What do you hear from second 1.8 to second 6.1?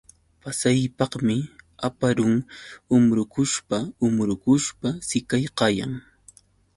aparun umbrukushpa umbrukushpa siqaykayan.